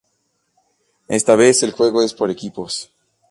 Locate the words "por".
2.15-2.31